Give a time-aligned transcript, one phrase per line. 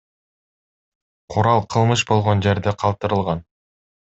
[1.35, 3.45] Курал кылмыш болгон жерде калтырылган.